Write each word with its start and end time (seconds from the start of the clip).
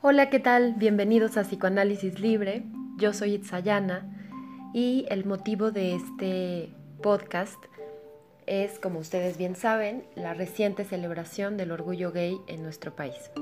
Hola, 0.00 0.30
¿qué 0.30 0.38
tal? 0.38 0.74
Bienvenidos 0.74 1.36
a 1.36 1.42
Psicoanálisis 1.42 2.20
Libre. 2.20 2.62
Yo 2.98 3.12
soy 3.12 3.34
Itzayana 3.34 4.06
y 4.72 5.06
el 5.08 5.24
motivo 5.24 5.72
de 5.72 5.96
este 5.96 6.72
podcast 7.02 7.58
es, 8.46 8.78
como 8.78 9.00
ustedes 9.00 9.36
bien 9.38 9.56
saben, 9.56 10.04
la 10.14 10.34
reciente 10.34 10.84
celebración 10.84 11.56
del 11.56 11.72
orgullo 11.72 12.12
gay 12.12 12.38
en 12.46 12.62
nuestro 12.62 12.94
país. 12.94 13.32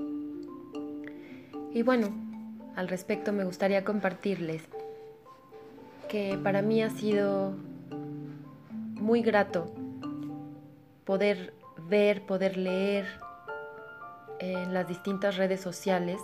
Y 1.75 1.83
bueno, 1.83 2.09
al 2.75 2.89
respecto 2.89 3.35
me 3.35 3.45
gustaría 3.45 3.85
compartirles 3.85 4.63
que 6.09 6.39
para 6.43 6.63
mí 6.63 6.83
ha 6.83 6.89
sido 6.89 7.55
muy 8.95 9.21
grato 9.21 9.75
poder 11.05 11.53
ver, 11.87 12.23
poder 12.25 12.57
leer 12.57 13.05
en 14.39 14.73
las 14.73 14.89
distintas 14.89 15.37
redes 15.37 15.61
sociales 15.61 16.19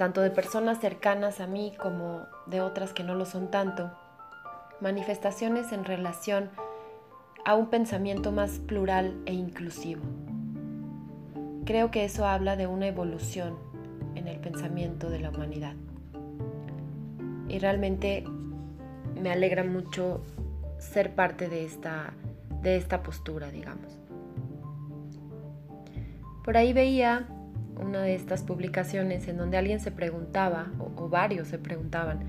tanto 0.00 0.22
de 0.22 0.30
personas 0.30 0.80
cercanas 0.80 1.40
a 1.40 1.46
mí 1.46 1.74
como 1.78 2.22
de 2.46 2.62
otras 2.62 2.94
que 2.94 3.04
no 3.04 3.14
lo 3.14 3.26
son 3.26 3.50
tanto, 3.50 3.90
manifestaciones 4.80 5.72
en 5.72 5.84
relación 5.84 6.48
a 7.44 7.54
un 7.54 7.66
pensamiento 7.66 8.32
más 8.32 8.60
plural 8.60 9.20
e 9.26 9.34
inclusivo. 9.34 10.00
Creo 11.66 11.90
que 11.90 12.06
eso 12.06 12.24
habla 12.24 12.56
de 12.56 12.66
una 12.66 12.86
evolución 12.86 13.58
en 14.14 14.26
el 14.26 14.38
pensamiento 14.38 15.10
de 15.10 15.20
la 15.20 15.28
humanidad. 15.28 15.74
Y 17.50 17.58
realmente 17.58 18.24
me 19.20 19.30
alegra 19.30 19.64
mucho 19.64 20.22
ser 20.78 21.14
parte 21.14 21.50
de 21.50 21.66
esta, 21.66 22.14
de 22.62 22.78
esta 22.78 23.02
postura, 23.02 23.50
digamos. 23.50 23.98
Por 26.42 26.56
ahí 26.56 26.72
veía 26.72 27.28
una 27.80 28.02
de 28.02 28.14
estas 28.14 28.42
publicaciones 28.42 29.28
en 29.28 29.36
donde 29.36 29.56
alguien 29.56 29.80
se 29.80 29.90
preguntaba, 29.90 30.68
o, 30.78 31.08
varios 31.08 31.48
se 31.48 31.58
preguntaban, 31.58 32.20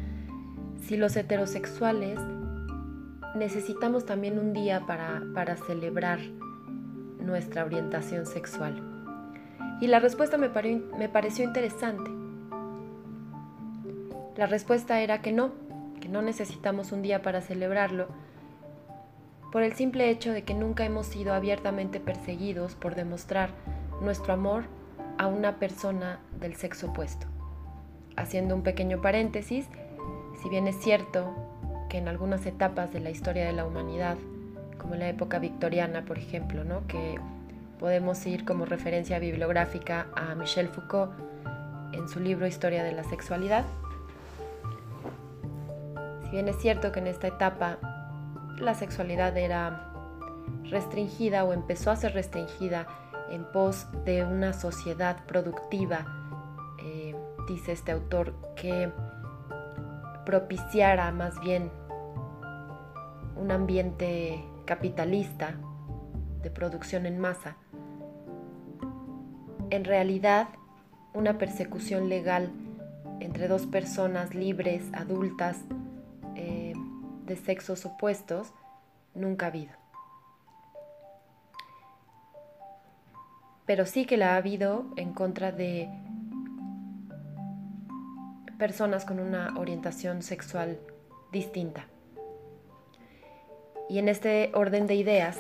si 0.81 0.97
los 0.97 1.15
heterosexuales 1.15 2.19
necesitamos 3.35 4.05
también 4.05 4.39
un 4.39 4.53
día 4.53 4.85
para, 4.87 5.21
para 5.33 5.55
celebrar 5.55 6.19
nuestra 7.19 7.65
orientación 7.65 8.25
sexual. 8.25 8.81
Y 9.79 9.87
la 9.87 9.99
respuesta 9.99 10.37
me, 10.37 10.49
me 10.97 11.09
pareció 11.09 11.45
interesante. 11.45 12.09
La 14.37 14.47
respuesta 14.47 15.01
era 15.01 15.21
que 15.21 15.31
no, 15.31 15.51
que 15.99 16.09
no 16.09 16.21
necesitamos 16.21 16.91
un 16.91 17.01
día 17.01 17.21
para 17.21 17.41
celebrarlo, 17.41 18.07
por 19.51 19.63
el 19.63 19.73
simple 19.73 20.09
hecho 20.09 20.31
de 20.31 20.43
que 20.43 20.53
nunca 20.53 20.85
hemos 20.85 21.05
sido 21.05 21.33
abiertamente 21.33 21.99
perseguidos 21.99 22.75
por 22.75 22.95
demostrar 22.95 23.49
nuestro 24.01 24.33
amor 24.33 24.63
a 25.21 25.27
una 25.27 25.57
persona 25.57 26.17
del 26.39 26.55
sexo 26.55 26.87
opuesto. 26.87 27.27
Haciendo 28.17 28.55
un 28.55 28.63
pequeño 28.63 29.03
paréntesis, 29.03 29.67
si 30.41 30.49
bien 30.49 30.67
es 30.67 30.75
cierto 30.81 31.31
que 31.91 31.99
en 31.99 32.07
algunas 32.07 32.43
etapas 32.47 32.91
de 32.91 33.01
la 33.01 33.11
historia 33.11 33.45
de 33.45 33.53
la 33.53 33.63
humanidad, 33.63 34.17
como 34.79 34.95
en 34.95 35.01
la 35.01 35.09
época 35.09 35.37
victoriana, 35.37 36.05
por 36.05 36.17
ejemplo, 36.17 36.63
¿no? 36.63 36.87
que 36.87 37.19
podemos 37.79 38.25
ir 38.25 38.45
como 38.45 38.65
referencia 38.65 39.19
bibliográfica 39.19 40.07
a 40.15 40.33
Michel 40.33 40.69
Foucault 40.69 41.11
en 41.93 42.09
su 42.09 42.19
libro 42.19 42.47
Historia 42.47 42.83
de 42.83 42.93
la 42.93 43.03
Sexualidad, 43.03 43.65
si 46.23 46.31
bien 46.31 46.47
es 46.47 46.57
cierto 46.57 46.91
que 46.91 46.97
en 46.97 47.05
esta 47.05 47.27
etapa 47.27 47.77
la 48.57 48.73
sexualidad 48.73 49.37
era 49.37 49.93
restringida 50.71 51.43
o 51.43 51.53
empezó 51.53 51.91
a 51.91 51.95
ser 51.95 52.15
restringida 52.15 52.87
en 53.29 53.45
pos 53.45 53.87
de 54.05 54.23
una 54.23 54.53
sociedad 54.53 55.25
productiva, 55.25 56.05
eh, 56.83 57.15
dice 57.47 57.71
este 57.71 57.91
autor, 57.91 58.33
que 58.55 58.91
propiciara 60.25 61.11
más 61.11 61.39
bien 61.39 61.71
un 63.35 63.51
ambiente 63.51 64.43
capitalista 64.65 65.55
de 66.41 66.49
producción 66.49 67.05
en 67.05 67.19
masa. 67.19 67.57
En 69.69 69.85
realidad, 69.85 70.49
una 71.13 71.37
persecución 71.37 72.09
legal 72.09 72.51
entre 73.19 73.47
dos 73.47 73.65
personas 73.65 74.33
libres, 74.33 74.83
adultas, 74.93 75.57
eh, 76.35 76.73
de 77.25 77.35
sexos 77.35 77.85
opuestos, 77.85 78.53
nunca 79.13 79.45
ha 79.45 79.49
habido. 79.49 79.80
Pero 83.65 83.85
sí 83.85 84.05
que 84.05 84.17
la 84.17 84.33
ha 84.33 84.37
habido 84.37 84.85
en 84.95 85.13
contra 85.13 85.51
de 85.51 85.89
personas 88.57 89.05
con 89.05 89.19
una 89.19 89.57
orientación 89.57 90.21
sexual 90.21 90.79
distinta. 91.31 91.87
Y 93.89 93.99
en 93.99 94.07
este 94.07 94.51
orden 94.53 94.87
de 94.87 94.95
ideas 94.95 95.39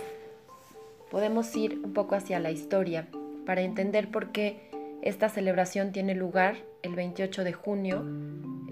podemos 1.11 1.55
ir 1.55 1.79
un 1.83 1.93
poco 1.93 2.15
hacia 2.15 2.39
la 2.39 2.51
historia 2.51 3.07
para 3.45 3.61
entender 3.61 4.09
por 4.09 4.31
qué 4.31 4.71
esta 5.01 5.29
celebración 5.29 5.91
tiene 5.91 6.15
lugar 6.15 6.55
el 6.83 6.95
28 6.95 7.43
de 7.43 7.53
junio. 7.53 8.03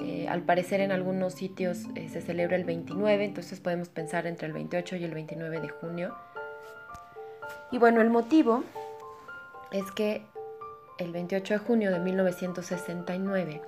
Eh, 0.04 0.28
al 0.28 0.42
parecer 0.42 0.82
en 0.82 0.92
algunos 0.92 1.34
sitios 1.34 1.86
eh, 1.96 2.08
se 2.10 2.22
celebra 2.22 2.56
el 2.56 2.64
29, 2.64 3.26
entonces 3.26 3.60
podemos 3.60 3.90
pensar 3.90 4.26
entre 4.26 4.48
el 4.48 4.54
28 4.54 4.96
y 4.96 5.04
el 5.04 5.14
29 5.14 5.60
de 5.60 5.70
junio. 5.70 6.16
Y 7.72 7.78
bueno, 7.78 8.02
el 8.02 8.10
motivo 8.10 8.64
es 9.72 9.92
que 9.92 10.26
el 10.98 11.12
28 11.12 11.54
de 11.54 11.60
junio 11.60 11.92
de 11.92 12.00
1969 12.00 13.62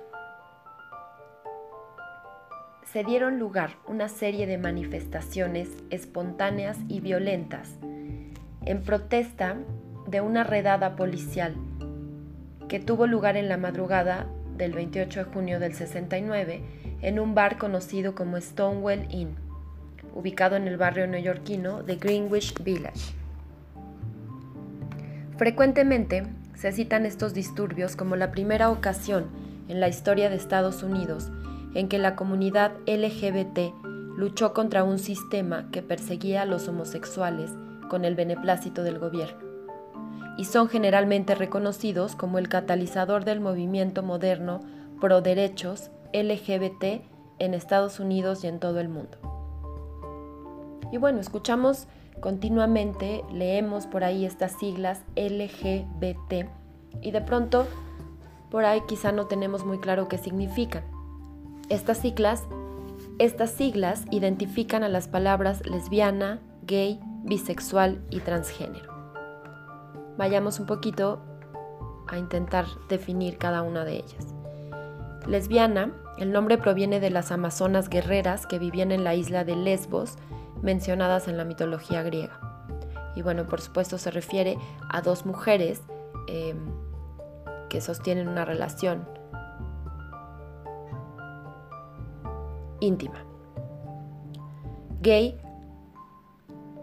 se 2.92 3.04
dieron 3.04 3.38
lugar 3.38 3.76
una 3.86 4.08
serie 4.08 4.46
de 4.46 4.58
manifestaciones 4.58 5.68
espontáneas 5.90 6.76
y 6.88 7.00
violentas 7.00 7.76
en 8.64 8.82
protesta 8.82 9.56
de 10.08 10.20
una 10.20 10.44
redada 10.44 10.96
policial 10.96 11.54
que 12.68 12.80
tuvo 12.80 13.06
lugar 13.06 13.36
en 13.36 13.48
la 13.48 13.56
madrugada 13.56 14.26
del 14.56 14.72
28 14.72 15.24
de 15.24 15.30
junio 15.32 15.60
del 15.60 15.74
69 15.74 16.62
en 17.00 17.20
un 17.20 17.34
bar 17.34 17.58
conocido 17.58 18.14
como 18.14 18.40
Stonewall 18.40 19.06
Inn, 19.10 19.36
ubicado 20.14 20.56
en 20.56 20.66
el 20.66 20.76
barrio 20.76 21.06
neoyorquino 21.06 21.82
de 21.82 21.96
Greenwich 21.96 22.62
Village. 22.62 23.21
Frecuentemente 25.42 26.22
se 26.54 26.70
citan 26.70 27.04
estos 27.04 27.34
disturbios 27.34 27.96
como 27.96 28.14
la 28.14 28.30
primera 28.30 28.70
ocasión 28.70 29.26
en 29.66 29.80
la 29.80 29.88
historia 29.88 30.30
de 30.30 30.36
Estados 30.36 30.84
Unidos 30.84 31.32
en 31.74 31.88
que 31.88 31.98
la 31.98 32.14
comunidad 32.14 32.70
LGBT 32.86 33.74
luchó 34.16 34.54
contra 34.54 34.84
un 34.84 35.00
sistema 35.00 35.68
que 35.72 35.82
perseguía 35.82 36.42
a 36.42 36.46
los 36.46 36.68
homosexuales 36.68 37.50
con 37.90 38.04
el 38.04 38.14
beneplácito 38.14 38.84
del 38.84 39.00
gobierno, 39.00 39.40
y 40.38 40.44
son 40.44 40.68
generalmente 40.68 41.34
reconocidos 41.34 42.14
como 42.14 42.38
el 42.38 42.48
catalizador 42.48 43.24
del 43.24 43.40
movimiento 43.40 44.04
moderno 44.04 44.60
pro 45.00 45.22
derechos 45.22 45.90
LGBT 46.12 47.02
en 47.40 47.54
Estados 47.54 47.98
Unidos 47.98 48.44
y 48.44 48.46
en 48.46 48.60
todo 48.60 48.78
el 48.78 48.88
mundo. 48.88 49.18
Y 50.92 50.98
bueno, 50.98 51.18
escuchamos 51.18 51.88
continuamente 52.22 53.24
leemos 53.32 53.88
por 53.88 54.04
ahí 54.04 54.24
estas 54.24 54.52
siglas 54.52 55.02
LGBT 55.16 56.48
y 57.00 57.10
de 57.10 57.20
pronto 57.20 57.66
por 58.48 58.64
ahí 58.64 58.80
quizá 58.86 59.10
no 59.10 59.26
tenemos 59.26 59.66
muy 59.66 59.80
claro 59.80 60.06
qué 60.06 60.18
significan. 60.18 60.84
Estas 61.68 61.98
siglas, 61.98 62.44
estas 63.18 63.50
siglas 63.50 64.04
identifican 64.12 64.84
a 64.84 64.88
las 64.88 65.08
palabras 65.08 65.66
lesbiana, 65.66 66.38
gay, 66.62 67.00
bisexual 67.24 68.00
y 68.08 68.20
transgénero. 68.20 68.92
Vayamos 70.16 70.60
un 70.60 70.66
poquito 70.66 71.20
a 72.06 72.18
intentar 72.18 72.66
definir 72.88 73.36
cada 73.36 73.62
una 73.62 73.84
de 73.84 73.96
ellas. 73.96 74.32
Lesbiana, 75.26 75.92
el 76.18 76.30
nombre 76.30 76.56
proviene 76.56 77.00
de 77.00 77.10
las 77.10 77.32
amazonas 77.32 77.88
guerreras 77.88 78.46
que 78.46 78.60
vivían 78.60 78.92
en 78.92 79.02
la 79.02 79.16
isla 79.16 79.44
de 79.44 79.56
Lesbos 79.56 80.18
mencionadas 80.60 81.28
en 81.28 81.36
la 81.36 81.44
mitología 81.44 82.02
griega. 82.02 82.38
Y 83.14 83.22
bueno, 83.22 83.46
por 83.46 83.60
supuesto 83.60 83.98
se 83.98 84.10
refiere 84.10 84.58
a 84.90 85.00
dos 85.02 85.26
mujeres 85.26 85.82
em, 86.28 86.58
que 87.68 87.80
sostienen 87.80 88.28
una 88.28 88.44
relación 88.44 89.06
íntima. 92.80 93.24
Gay, 95.00 95.38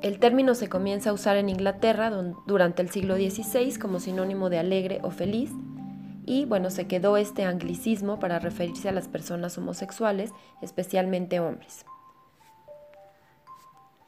el 0.02 0.20
término 0.20 0.56
se 0.56 0.70
comienza 0.70 1.10
a 1.10 1.14
usar 1.14 1.38
en 1.38 1.50
Inglaterra 1.50 2.12
durante 2.48 2.82
el 2.82 2.90
siglo 2.90 3.16
XVI 3.16 3.78
como 3.78 4.00
sinónimo 4.00 4.50
de 4.50 4.60
alegre 4.60 5.00
o 5.04 5.12
feliz 5.12 5.52
y 6.26 6.46
bueno, 6.46 6.70
se 6.70 6.86
quedó 6.86 7.18
este 7.18 7.44
anglicismo 7.44 8.20
para 8.20 8.38
referirse 8.38 8.88
a 8.88 8.92
las 8.92 9.08
personas 9.08 9.58
homosexuales, 9.58 10.32
especialmente 10.62 11.40
hombres. 11.40 11.86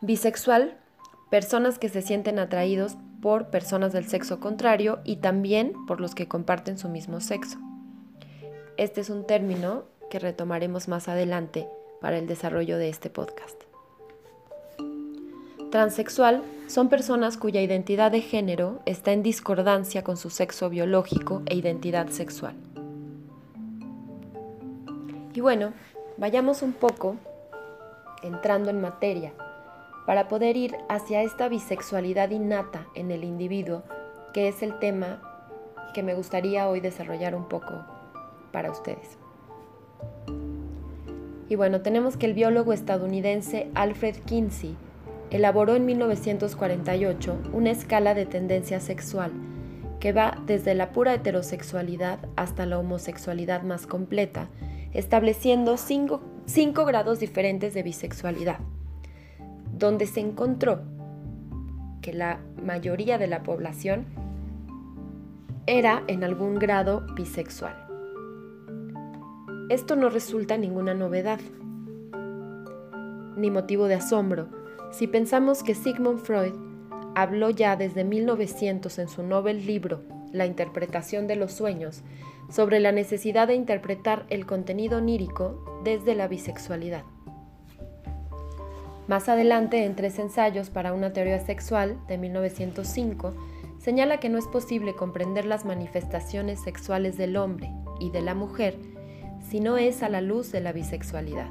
Bisexual, 0.03 0.75
personas 1.29 1.77
que 1.77 1.87
se 1.87 2.01
sienten 2.01 2.39
atraídos 2.39 2.97
por 3.21 3.51
personas 3.51 3.93
del 3.93 4.07
sexo 4.07 4.39
contrario 4.39 4.99
y 5.03 5.17
también 5.17 5.73
por 5.85 6.01
los 6.01 6.15
que 6.15 6.27
comparten 6.27 6.79
su 6.79 6.89
mismo 6.89 7.21
sexo. 7.21 7.59
Este 8.77 9.01
es 9.01 9.11
un 9.11 9.27
término 9.27 9.83
que 10.09 10.17
retomaremos 10.17 10.87
más 10.87 11.07
adelante 11.07 11.67
para 12.01 12.17
el 12.17 12.25
desarrollo 12.25 12.79
de 12.79 12.89
este 12.89 13.11
podcast. 13.11 13.61
Transexual 15.69 16.41
son 16.65 16.89
personas 16.89 17.37
cuya 17.37 17.61
identidad 17.61 18.11
de 18.11 18.21
género 18.21 18.81
está 18.87 19.11
en 19.11 19.21
discordancia 19.21 20.03
con 20.03 20.17
su 20.17 20.31
sexo 20.31 20.71
biológico 20.71 21.43
e 21.45 21.55
identidad 21.55 22.07
sexual. 22.09 22.55
Y 25.35 25.41
bueno, 25.41 25.73
vayamos 26.17 26.63
un 26.63 26.73
poco 26.73 27.17
entrando 28.23 28.71
en 28.71 28.81
materia 28.81 29.31
para 30.11 30.27
poder 30.27 30.57
ir 30.57 30.75
hacia 30.89 31.21
esta 31.21 31.47
bisexualidad 31.47 32.31
innata 32.31 32.85
en 32.95 33.11
el 33.11 33.23
individuo, 33.23 33.83
que 34.33 34.49
es 34.49 34.61
el 34.61 34.77
tema 34.77 35.21
que 35.93 36.03
me 36.03 36.15
gustaría 36.15 36.67
hoy 36.67 36.81
desarrollar 36.81 37.33
un 37.33 37.47
poco 37.47 37.85
para 38.51 38.69
ustedes. 38.69 39.17
Y 41.47 41.55
bueno, 41.55 41.79
tenemos 41.79 42.17
que 42.17 42.25
el 42.25 42.33
biólogo 42.33 42.73
estadounidense 42.73 43.69
Alfred 43.73 44.17
Kinsey 44.25 44.75
elaboró 45.29 45.77
en 45.77 45.85
1948 45.85 47.43
una 47.53 47.71
escala 47.71 48.13
de 48.13 48.25
tendencia 48.25 48.81
sexual 48.81 49.31
que 50.01 50.11
va 50.11 50.37
desde 50.45 50.75
la 50.75 50.91
pura 50.91 51.13
heterosexualidad 51.13 52.19
hasta 52.35 52.65
la 52.65 52.79
homosexualidad 52.79 53.63
más 53.63 53.87
completa, 53.87 54.49
estableciendo 54.93 55.77
cinco, 55.77 56.19
cinco 56.47 56.83
grados 56.83 57.21
diferentes 57.21 57.73
de 57.73 57.83
bisexualidad, 57.83 58.59
donde 59.81 60.05
se 60.05 60.19
encontró 60.19 60.79
que 62.01 62.13
la 62.13 62.39
mayoría 62.63 63.17
de 63.17 63.27
la 63.27 63.43
población 63.43 64.05
era 65.65 66.03
en 66.07 66.23
algún 66.23 66.55
grado 66.55 67.03
bisexual. 67.15 67.75
Esto 69.69 69.95
no 69.95 70.09
resulta 70.09 70.57
ninguna 70.57 70.93
novedad, 70.93 71.39
ni 73.35 73.49
motivo 73.49 73.87
de 73.87 73.95
asombro, 73.95 74.49
si 74.91 75.07
pensamos 75.07 75.63
que 75.63 75.73
Sigmund 75.73 76.19
Freud 76.19 76.53
habló 77.15 77.49
ya 77.49 77.75
desde 77.75 78.03
1900 78.03 78.99
en 78.99 79.07
su 79.07 79.23
novel 79.23 79.65
libro 79.65 80.03
La 80.31 80.45
interpretación 80.45 81.27
de 81.27 81.37
los 81.37 81.53
sueños 81.53 82.03
sobre 82.49 82.79
la 82.79 82.91
necesidad 82.91 83.47
de 83.47 83.55
interpretar 83.55 84.25
el 84.29 84.45
contenido 84.45 84.99
onírico 84.99 85.81
desde 85.83 86.13
la 86.13 86.27
bisexualidad. 86.27 87.03
Más 89.11 89.27
adelante, 89.27 89.83
en 89.83 89.97
tres 89.97 90.19
ensayos 90.19 90.69
para 90.69 90.93
una 90.93 91.11
teoría 91.11 91.37
sexual 91.41 91.99
de 92.07 92.17
1905, 92.17 93.33
señala 93.77 94.21
que 94.21 94.29
no 94.29 94.37
es 94.37 94.47
posible 94.47 94.95
comprender 94.95 95.43
las 95.43 95.65
manifestaciones 95.65 96.61
sexuales 96.61 97.17
del 97.17 97.35
hombre 97.35 97.69
y 97.99 98.09
de 98.11 98.21
la 98.21 98.35
mujer 98.35 98.77
si 99.41 99.59
no 99.59 99.75
es 99.75 100.01
a 100.01 100.07
la 100.07 100.21
luz 100.21 100.53
de 100.53 100.61
la 100.61 100.71
bisexualidad. 100.71 101.49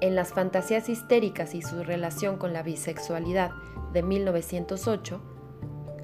En 0.00 0.16
las 0.16 0.32
fantasías 0.32 0.88
histéricas 0.88 1.54
y 1.54 1.62
su 1.62 1.84
relación 1.84 2.36
con 2.36 2.52
la 2.52 2.64
bisexualidad 2.64 3.52
de 3.92 4.02
1908, 4.02 5.20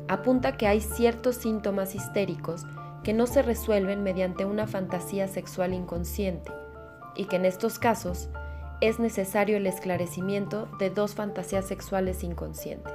apunta 0.07 0.57
que 0.57 0.69
hay 0.69 0.81
ciertos 0.81 1.35
síntomas 1.35 1.97
histéricos 1.97 2.63
que 3.03 3.15
no 3.15 3.27
se 3.27 3.43
resuelven 3.43 4.05
mediante 4.05 4.45
una 4.45 4.69
fantasía 4.69 5.27
sexual 5.27 5.75
inconsciente 5.75 6.53
y 7.17 7.25
que 7.25 7.35
en 7.35 7.47
estos 7.47 7.81
casos 7.81 8.29
es 8.81 8.99
necesario 8.99 9.57
el 9.57 9.67
esclarecimiento 9.67 10.69
de 10.79 10.91
dos 10.91 11.15
fantasías 11.15 11.67
sexuales 11.67 12.23
inconscientes, 12.23 12.93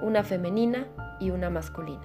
una 0.00 0.22
femenina 0.22 0.86
y 1.18 1.30
una 1.30 1.50
masculina. 1.50 2.02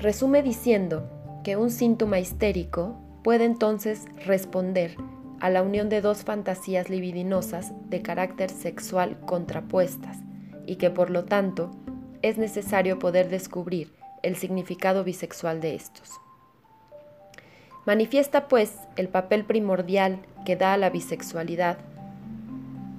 Resume 0.00 0.42
diciendo 0.42 1.08
que 1.42 1.56
un 1.56 1.70
síntoma 1.70 2.20
histérico 2.20 2.96
puede 3.24 3.44
entonces 3.44 4.06
responder 4.24 4.96
a 5.40 5.50
la 5.50 5.62
unión 5.62 5.88
de 5.88 6.00
dos 6.00 6.24
fantasías 6.24 6.88
libidinosas 6.90 7.72
de 7.88 8.02
carácter 8.02 8.50
sexual 8.50 9.18
contrapuestas 9.20 10.18
y 10.66 10.76
que 10.76 10.90
por 10.90 11.10
lo 11.10 11.24
tanto 11.24 11.70
es 12.22 12.38
necesario 12.38 12.98
poder 12.98 13.28
descubrir 13.28 13.92
el 14.22 14.36
significado 14.36 15.04
bisexual 15.04 15.60
de 15.60 15.74
estos. 15.74 16.20
Manifiesta 17.86 18.48
pues 18.48 18.74
el 18.96 19.08
papel 19.08 19.44
primordial 19.44 20.20
que 20.44 20.56
da 20.56 20.72
a 20.72 20.76
la 20.76 20.90
bisexualidad 20.90 21.78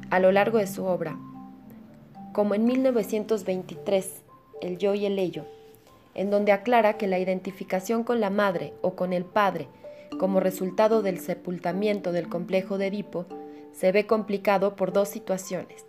a 0.09 0.19
lo 0.19 0.31
largo 0.31 0.57
de 0.57 0.67
su 0.67 0.85
obra, 0.85 1.17
como 2.33 2.55
en 2.55 2.65
1923, 2.65 4.21
El 4.61 4.77
yo 4.77 4.93
y 4.93 5.05
el 5.05 5.19
ello, 5.19 5.45
en 6.15 6.29
donde 6.29 6.51
aclara 6.51 6.97
que 6.97 7.07
la 7.07 7.19
identificación 7.19 8.03
con 8.03 8.19
la 8.19 8.29
madre 8.29 8.73
o 8.81 8.95
con 8.95 9.13
el 9.13 9.25
padre 9.25 9.67
como 10.19 10.39
resultado 10.39 11.01
del 11.01 11.19
sepultamiento 11.19 12.11
del 12.11 12.29
complejo 12.29 12.77
de 12.77 12.87
Edipo, 12.87 13.25
se 13.71 13.91
ve 13.91 14.07
complicado 14.07 14.75
por 14.75 14.91
dos 14.91 15.09
situaciones, 15.09 15.85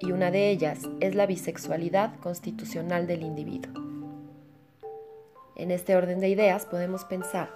y 0.00 0.12
una 0.12 0.30
de 0.30 0.50
ellas 0.50 0.80
es 1.00 1.14
la 1.14 1.26
bisexualidad 1.26 2.16
constitucional 2.20 3.06
del 3.06 3.22
individuo. 3.22 3.72
En 5.56 5.70
este 5.70 5.96
orden 5.96 6.20
de 6.20 6.28
ideas 6.28 6.66
podemos 6.66 7.04
pensar 7.04 7.50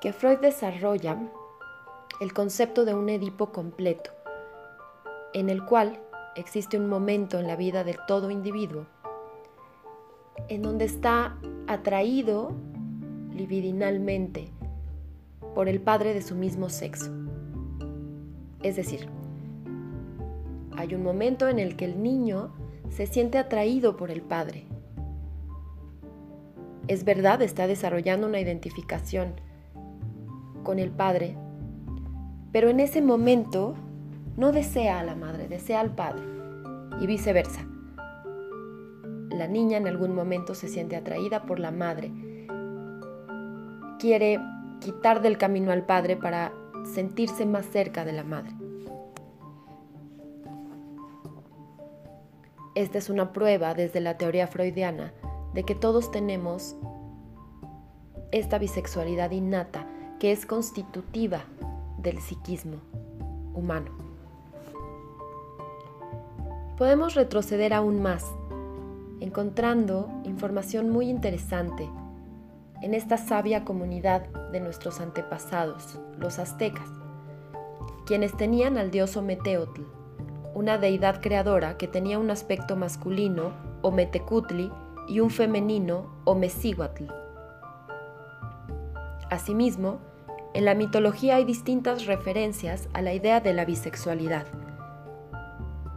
que 0.00 0.12
Freud 0.12 0.38
desarrolla 0.38 1.16
el 2.22 2.32
concepto 2.32 2.84
de 2.84 2.94
un 2.94 3.08
Edipo 3.08 3.50
completo, 3.50 4.10
en 5.34 5.50
el 5.50 5.64
cual 5.64 5.98
existe 6.36 6.78
un 6.78 6.88
momento 6.88 7.40
en 7.40 7.48
la 7.48 7.56
vida 7.56 7.82
de 7.82 7.98
todo 8.06 8.30
individuo 8.30 8.86
en 10.48 10.62
donde 10.62 10.84
está 10.84 11.36
atraído 11.66 12.52
libidinalmente 13.34 14.48
por 15.54 15.68
el 15.68 15.80
padre 15.80 16.14
de 16.14 16.22
su 16.22 16.36
mismo 16.36 16.68
sexo. 16.68 17.10
Es 18.62 18.76
decir, 18.76 19.08
hay 20.76 20.94
un 20.94 21.02
momento 21.02 21.48
en 21.48 21.58
el 21.58 21.76
que 21.76 21.86
el 21.86 22.02
niño 22.02 22.52
se 22.88 23.06
siente 23.08 23.38
atraído 23.38 23.96
por 23.96 24.12
el 24.12 24.22
padre. 24.22 24.66
Es 26.86 27.04
verdad, 27.04 27.42
está 27.42 27.66
desarrollando 27.66 28.28
una 28.28 28.38
identificación 28.40 29.34
con 30.62 30.78
el 30.78 30.90
padre, 30.90 31.36
pero 32.52 32.68
en 32.68 32.80
ese 32.80 33.00
momento 33.00 33.74
no 34.36 34.52
desea 34.52 35.00
a 35.00 35.04
la 35.04 35.16
madre, 35.16 35.48
desea 35.48 35.80
al 35.80 35.94
padre 35.94 36.22
y 37.00 37.06
viceversa. 37.06 37.66
La 39.30 39.48
niña 39.48 39.78
en 39.78 39.88
algún 39.88 40.14
momento 40.14 40.54
se 40.54 40.68
siente 40.68 40.94
atraída 40.94 41.44
por 41.44 41.58
la 41.58 41.70
madre, 41.70 42.12
quiere 43.98 44.38
quitar 44.80 45.22
del 45.22 45.38
camino 45.38 45.72
al 45.72 45.86
padre 45.86 46.16
para 46.16 46.52
sentirse 46.84 47.46
más 47.46 47.66
cerca 47.66 48.04
de 48.04 48.12
la 48.12 48.24
madre. 48.24 48.52
Esta 52.74 52.98
es 52.98 53.10
una 53.10 53.32
prueba 53.32 53.74
desde 53.74 54.00
la 54.00 54.18
teoría 54.18 54.46
freudiana 54.46 55.12
de 55.54 55.62
que 55.64 55.74
todos 55.74 56.10
tenemos 56.10 56.76
esta 58.30 58.58
bisexualidad 58.58 59.30
innata 59.30 59.86
que 60.18 60.32
es 60.32 60.46
constitutiva 60.46 61.44
del 62.02 62.20
psiquismo 62.20 62.78
humano. 63.54 63.90
Podemos 66.76 67.14
retroceder 67.14 67.72
aún 67.72 68.02
más, 68.02 68.26
encontrando 69.20 70.10
información 70.24 70.90
muy 70.90 71.08
interesante 71.08 71.88
en 72.82 72.94
esta 72.94 73.16
sabia 73.16 73.64
comunidad 73.64 74.28
de 74.50 74.60
nuestros 74.60 75.00
antepasados, 75.00 76.00
los 76.18 76.38
aztecas, 76.38 76.88
quienes 78.06 78.36
tenían 78.36 78.78
al 78.78 78.90
dios 78.90 79.16
Ometeotl, 79.16 79.82
una 80.54 80.78
deidad 80.78 81.20
creadora 81.20 81.76
que 81.76 81.86
tenía 81.86 82.18
un 82.18 82.30
aspecto 82.30 82.74
masculino, 82.76 83.52
Ometecutli, 83.82 84.70
y 85.08 85.20
un 85.20 85.30
femenino, 85.30 86.06
Omecihuatl. 86.24 87.04
Asimismo, 89.30 90.00
en 90.54 90.64
la 90.64 90.74
mitología 90.74 91.36
hay 91.36 91.44
distintas 91.44 92.06
referencias 92.06 92.88
a 92.92 93.00
la 93.00 93.14
idea 93.14 93.40
de 93.40 93.54
la 93.54 93.64
bisexualidad. 93.64 94.46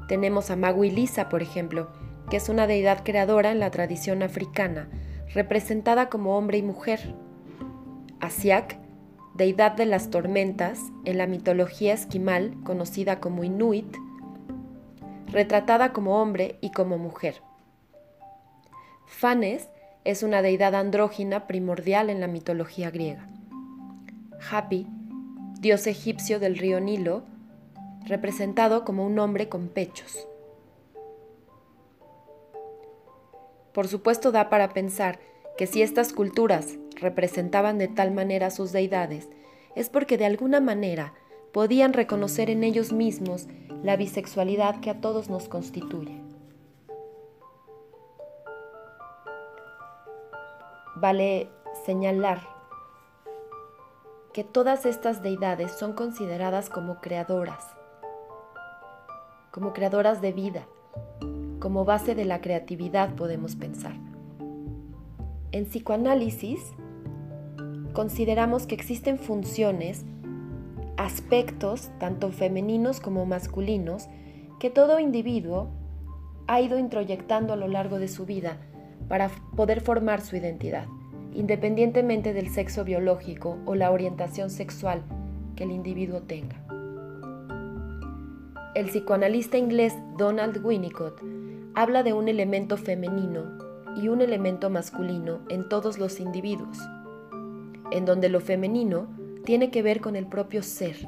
Tenemos 0.07 0.49
a 0.49 0.55
Maguilisa, 0.55 1.29
por 1.29 1.41
ejemplo, 1.41 1.89
que 2.29 2.37
es 2.37 2.47
una 2.47 2.67
deidad 2.67 3.03
creadora 3.03 3.51
en 3.51 3.59
la 3.59 3.71
tradición 3.71 4.23
africana, 4.23 4.87
representada 5.33 6.09
como 6.09 6.37
hombre 6.37 6.57
y 6.57 6.63
mujer. 6.63 7.15
Asiak, 8.19 8.77
deidad 9.33 9.73
de 9.73 9.85
las 9.85 10.09
tormentas 10.09 10.79
en 11.03 11.17
la 11.17 11.27
mitología 11.27 11.93
esquimal 11.93 12.55
conocida 12.63 13.19
como 13.19 13.43
Inuit, 13.43 13.97
retratada 15.27 15.91
como 15.91 16.21
hombre 16.21 16.57
y 16.61 16.71
como 16.71 16.97
mujer. 16.97 17.41
Fanes 19.05 19.67
es 20.05 20.23
una 20.23 20.41
deidad 20.41 20.75
andrógina 20.75 21.47
primordial 21.47 22.09
en 22.09 22.21
la 22.21 22.27
mitología 22.27 22.89
griega. 22.89 23.27
Hapi, 24.49 24.87
dios 25.59 25.87
egipcio 25.87 26.39
del 26.39 26.57
río 26.57 26.79
Nilo, 26.79 27.23
representado 28.05 28.85
como 28.85 29.05
un 29.05 29.17
hombre 29.19 29.49
con 29.49 29.67
pechos. 29.67 30.27
Por 33.73 33.87
supuesto 33.87 34.31
da 34.31 34.49
para 34.49 34.69
pensar 34.69 35.19
que 35.57 35.67
si 35.67 35.81
estas 35.81 36.13
culturas 36.13 36.77
representaban 36.95 37.77
de 37.77 37.87
tal 37.87 38.11
manera 38.11 38.47
a 38.47 38.51
sus 38.51 38.71
deidades, 38.71 39.27
es 39.75 39.89
porque 39.89 40.17
de 40.17 40.25
alguna 40.25 40.61
manera 40.61 41.13
podían 41.51 41.93
reconocer 41.93 42.49
en 42.49 42.63
ellos 42.63 42.93
mismos 42.93 43.47
la 43.83 43.97
bisexualidad 43.97 44.79
que 44.79 44.89
a 44.89 45.01
todos 45.01 45.29
nos 45.29 45.49
constituye. 45.49 46.21
Vale 50.95 51.49
señalar 51.85 52.54
que 54.35 54.43
todas 54.43 54.85
estas 54.85 55.23
deidades 55.23 55.71
son 55.71 55.93
consideradas 55.93 56.69
como 56.69 56.99
creadoras, 56.99 57.63
como 59.49 59.71
creadoras 59.71 60.19
de 60.19 60.33
vida, 60.33 60.67
como 61.61 61.85
base 61.85 62.15
de 62.15 62.25
la 62.25 62.41
creatividad 62.41 63.15
podemos 63.15 63.55
pensar. 63.55 63.93
En 65.53 65.63
psicoanálisis 65.63 66.59
consideramos 67.93 68.67
que 68.67 68.75
existen 68.75 69.19
funciones, 69.19 70.03
aspectos, 70.97 71.89
tanto 71.97 72.29
femeninos 72.33 72.99
como 72.99 73.25
masculinos, 73.25 74.09
que 74.59 74.69
todo 74.69 74.99
individuo 74.99 75.69
ha 76.47 76.59
ido 76.59 76.77
introyectando 76.77 77.53
a 77.53 77.55
lo 77.55 77.69
largo 77.69 77.99
de 77.99 78.09
su 78.09 78.25
vida 78.25 78.57
para 79.07 79.29
poder 79.55 79.79
formar 79.79 80.19
su 80.19 80.35
identidad, 80.35 80.87
independientemente 81.35 82.33
del 82.33 82.49
sexo 82.49 82.83
biológico 82.85 83.59
o 83.65 83.75
la 83.75 83.91
orientación 83.91 84.49
sexual 84.49 85.03
que 85.55 85.65
el 85.65 85.71
individuo 85.71 86.21
tenga. 86.21 86.55
El 88.73 88.87
psicoanalista 88.87 89.57
inglés 89.57 89.93
Donald 90.17 90.65
Winnicott 90.65 91.21
habla 91.75 92.03
de 92.03 92.13
un 92.13 92.29
elemento 92.29 92.77
femenino 92.77 93.57
y 93.95 94.07
un 94.07 94.21
elemento 94.21 94.69
masculino 94.69 95.39
en 95.49 95.69
todos 95.69 95.97
los 95.97 96.19
individuos, 96.19 96.77
en 97.91 98.05
donde 98.05 98.29
lo 98.29 98.39
femenino 98.39 99.07
tiene 99.43 99.71
que 99.71 99.81
ver 99.81 100.01
con 100.01 100.15
el 100.15 100.27
propio 100.27 100.63
ser, 100.63 101.07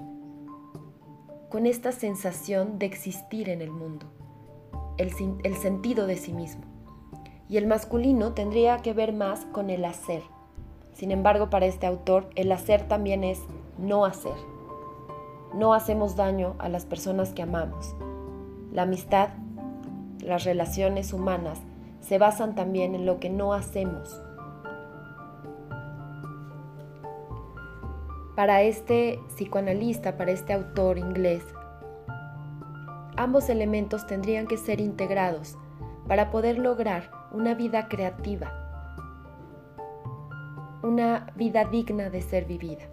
con 1.50 1.66
esta 1.66 1.92
sensación 1.92 2.80
de 2.80 2.86
existir 2.86 3.50
en 3.50 3.62
el 3.62 3.72
mundo, 3.72 4.06
el, 4.98 5.12
el 5.44 5.56
sentido 5.56 6.06
de 6.06 6.18
sí 6.18 6.34
mismo. 6.34 6.77
Y 7.50 7.58
el 7.58 7.68
masculino 7.68 8.34
tendría 8.34 8.78
que 8.78 8.94
ver 8.94 9.14
más 9.14 9.46
con 9.46 9.70
el 9.70 9.86
hacer. 9.86 10.22
Sin 10.94 11.12
embargo, 11.12 11.50
para 11.50 11.66
este 11.66 11.86
autor, 11.88 12.30
el 12.36 12.52
hacer 12.52 12.88
también 12.88 13.24
es 13.24 13.40
no 13.78 14.06
hacer. 14.06 14.36
No 15.54 15.74
hacemos 15.74 16.16
daño 16.16 16.56
a 16.60 16.70
las 16.70 16.86
personas 16.86 17.34
que 17.34 17.44
amamos. 17.44 17.96
La 18.72 18.82
amistad, 18.82 19.30
las 20.22 20.44
relaciones 20.44 21.14
humanas 21.14 21.60
se 22.02 22.18
basan 22.18 22.56
también 22.56 22.96
en 22.96 23.06
lo 23.06 23.20
que 23.20 23.30
no 23.30 23.54
hacemos. 23.54 24.22
Para 28.36 28.62
este 28.62 29.20
psicoanalista, 29.30 30.18
para 30.18 30.32
este 30.32 30.54
autor 30.54 30.98
inglés, 30.98 31.44
ambos 33.16 33.50
elementos 33.50 34.06
tendrían 34.06 34.48
que 34.48 34.58
ser 34.58 34.80
integrados 34.80 35.58
para 36.08 36.30
poder 36.30 36.60
lograr 36.60 37.17
una 37.32 37.54
vida 37.54 37.88
creativa, 37.88 38.52
una 40.84 41.32
vida 41.36 41.66
digna 41.66 42.10
de 42.10 42.22
ser 42.22 42.46
vivida. 42.46 42.86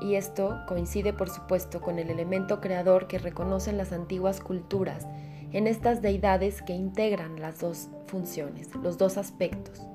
Y 0.00 0.16
esto 0.16 0.60
coincide 0.68 1.12
por 1.12 1.30
supuesto 1.30 1.80
con 1.80 1.98
el 1.98 2.10
elemento 2.10 2.60
creador 2.60 3.06
que 3.06 3.18
reconocen 3.18 3.78
las 3.78 3.92
antiguas 3.92 4.40
culturas 4.40 5.06
en 5.52 5.66
estas 5.66 6.02
deidades 6.02 6.62
que 6.62 6.72
integran 6.72 7.40
las 7.40 7.60
dos 7.60 7.88
funciones, 8.06 8.74
los 8.74 8.98
dos 8.98 9.16
aspectos. 9.16 9.86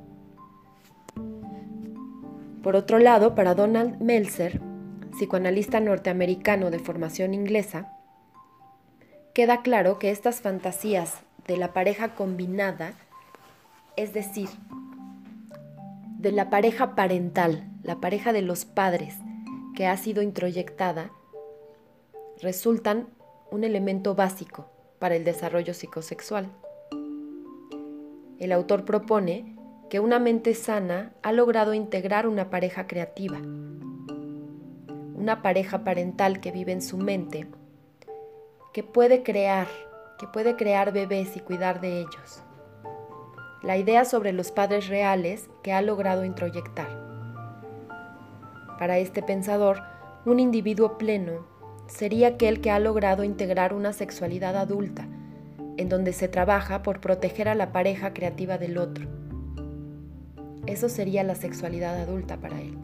Por 2.63 2.75
otro 2.75 3.00
lado, 3.00 3.36
para 3.36 3.56
Donald 3.56 4.01
Meltzer, 4.01 4.62
psicoanalista 5.12 5.79
norteamericano 5.79 6.72
de 6.72 6.79
formación 6.79 7.34
inglesa, 7.34 7.94
queda 9.34 9.62
claro 9.62 10.00
que 10.00 10.12
estas 10.12 10.41
fantasías 10.41 11.24
de 11.50 11.58
la 11.58 11.74
pareja 11.74 12.13
combinada, 12.13 12.94
es 13.96 14.13
decir, 14.13 14.50
de 16.20 16.32
la 16.32 16.51
pareja 16.51 16.94
parental, 16.94 17.68
la 17.82 18.00
pareja 18.00 18.34
de 18.34 18.44
los 18.44 18.65
padres 18.65 19.15
que 19.74 19.88
ha 19.88 19.98
sido 19.98 20.22
introyectada, 20.22 21.10
resultan 22.39 23.08
un 23.50 23.63
elemento 23.63 24.13
básico 24.13 24.70
para 25.00 25.15
el 25.15 25.24
desarrollo 25.24 25.74
psicosexual. 25.74 26.51
El 28.38 28.51
autor 28.51 28.86
propone 28.86 29.56
que 29.89 30.00
una 30.00 30.20
mente 30.20 30.53
sana 30.53 31.13
ha 31.24 31.32
logrado 31.32 31.74
integrar 31.74 32.27
una 32.27 32.51
pareja 32.51 32.86
creativa, 32.86 33.39
una 35.15 35.41
pareja 35.41 35.84
parental 35.84 36.41
que 36.41 36.51
vive 36.51 36.74
en 36.74 36.84
su 36.84 37.00
mente, 37.00 37.48
que 38.72 38.84
puede 38.84 39.24
crear, 39.24 39.68
que 40.20 40.28
puede 40.28 40.58
crear 40.58 40.92
bebés 40.92 41.36
y 41.38 41.40
cuidar 41.40 41.80
de 41.80 42.02
ellos. 42.02 42.44
La 43.64 43.78
idea 43.78 44.06
sobre 44.06 44.34
los 44.34 44.52
padres 44.52 44.88
reales 44.88 45.50
que 45.64 45.72
ha 45.72 45.82
logrado 45.82 46.26
introyectar. 46.26 46.90
Para 48.78 48.98
este 48.98 49.24
pensador, 49.24 49.82
un 50.26 50.40
individuo 50.40 50.98
pleno 50.98 51.48
sería 51.88 52.28
aquel 52.28 52.62
que 52.62 52.70
ha 52.70 52.80
logrado 52.80 53.24
integrar 53.24 53.74
una 53.74 53.94
sexualidad 53.94 54.58
adulta, 54.58 55.08
en 55.78 55.88
donde 55.90 56.12
se 56.14 56.28
trabaja 56.28 56.84
por 56.84 57.00
proteger 57.00 57.48
a 57.48 57.56
la 57.56 57.72
pareja 57.72 58.14
creativa 58.14 58.58
del 58.58 58.78
otro. 58.78 59.08
Eso 60.66 60.90
sería 60.90 61.24
la 61.24 61.36
sexualidad 61.36 61.96
adulta 62.00 62.38
para 62.38 62.62
él. 62.62 62.78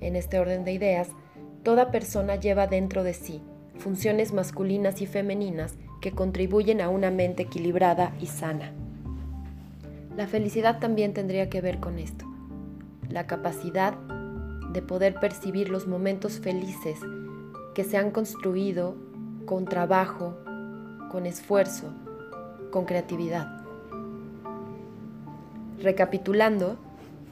En 0.00 0.16
este 0.16 0.38
orden 0.38 0.64
de 0.64 0.72
ideas, 0.72 1.10
toda 1.62 1.90
persona 1.90 2.36
lleva 2.36 2.66
dentro 2.66 3.04
de 3.04 3.12
sí 3.12 3.42
funciones 3.80 4.32
masculinas 4.32 5.02
y 5.02 5.06
femeninas 5.06 5.74
que 6.00 6.12
contribuyen 6.12 6.80
a 6.80 6.88
una 6.88 7.10
mente 7.10 7.42
equilibrada 7.44 8.14
y 8.20 8.26
sana. 8.26 8.72
La 10.16 10.26
felicidad 10.26 10.78
también 10.78 11.14
tendría 11.14 11.50
que 11.50 11.60
ver 11.60 11.80
con 11.80 11.98
esto, 11.98 12.24
la 13.08 13.26
capacidad 13.26 13.94
de 14.72 14.82
poder 14.82 15.14
percibir 15.14 15.68
los 15.68 15.86
momentos 15.86 16.38
felices 16.38 17.00
que 17.74 17.84
se 17.84 17.96
han 17.96 18.10
construido 18.10 18.96
con 19.46 19.64
trabajo, 19.64 20.36
con 21.10 21.26
esfuerzo, 21.26 21.92
con 22.70 22.84
creatividad. 22.84 23.64
Recapitulando, 25.82 26.76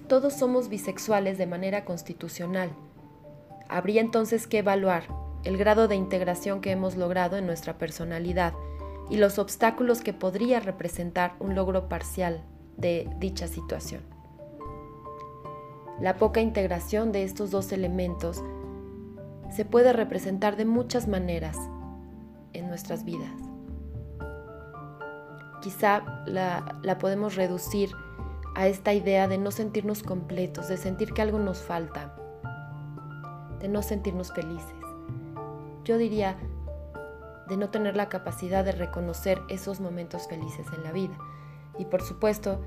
todos 0.08 0.32
somos 0.32 0.68
bisexuales 0.68 1.38
de 1.38 1.46
manera 1.46 1.84
constitucional. 1.84 2.70
Habría 3.68 4.00
entonces 4.00 4.46
que 4.46 4.58
evaluar 4.58 5.27
el 5.44 5.56
grado 5.56 5.88
de 5.88 5.96
integración 5.96 6.60
que 6.60 6.70
hemos 6.70 6.96
logrado 6.96 7.36
en 7.36 7.46
nuestra 7.46 7.78
personalidad 7.78 8.54
y 9.10 9.16
los 9.16 9.38
obstáculos 9.38 10.02
que 10.02 10.12
podría 10.12 10.60
representar 10.60 11.34
un 11.38 11.54
logro 11.54 11.88
parcial 11.88 12.42
de 12.76 13.08
dicha 13.18 13.48
situación. 13.48 14.02
La 16.00 16.14
poca 16.16 16.40
integración 16.40 17.10
de 17.10 17.24
estos 17.24 17.50
dos 17.50 17.72
elementos 17.72 18.42
se 19.50 19.64
puede 19.64 19.92
representar 19.92 20.56
de 20.56 20.64
muchas 20.64 21.08
maneras 21.08 21.56
en 22.52 22.68
nuestras 22.68 23.04
vidas. 23.04 23.32
Quizá 25.60 26.22
la, 26.26 26.78
la, 26.82 26.98
podemos 26.98 27.34
reducir 27.34 27.90
a 28.54 28.68
esta 28.68 28.92
idea 28.92 29.26
de 29.26 29.38
no 29.38 29.50
sentirnos 29.50 30.04
completos, 30.04 30.68
de 30.68 30.76
sentir 30.76 31.12
que 31.12 31.22
algo 31.22 31.40
nos 31.40 31.58
falta, 31.58 32.14
de 33.58 33.68
no 33.68 33.82
sentirnos 33.82 34.32
felices. 34.32 34.77
Yo 35.88 35.96
diría 35.96 36.36
de 37.48 37.56
no 37.56 37.70
tener 37.70 37.96
la 37.96 38.10
capacidad 38.10 38.62
de 38.62 38.72
reconocer 38.72 39.40
esos 39.48 39.80
momentos 39.80 40.28
felices 40.28 40.66
en 40.76 40.82
la 40.82 40.92
vida. 40.92 41.16
Y 41.78 41.86
por 41.86 42.02
supuesto, 42.02 42.60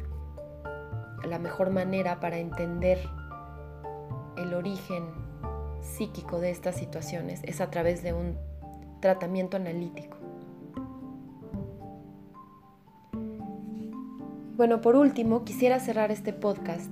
la 1.29 1.37
mejor 1.37 1.69
manera 1.69 2.19
para 2.19 2.39
entender 2.39 2.97
el 4.37 4.55
origen 4.55 5.05
psíquico 5.81 6.39
de 6.39 6.49
estas 6.49 6.77
situaciones 6.77 7.41
es 7.43 7.61
a 7.61 7.69
través 7.69 8.01
de 8.01 8.13
un 8.13 8.39
tratamiento 9.01 9.55
analítico. 9.55 10.17
Bueno, 14.57 14.81
por 14.81 14.95
último, 14.95 15.45
quisiera 15.45 15.79
cerrar 15.79 16.09
este 16.09 16.33
podcast 16.33 16.91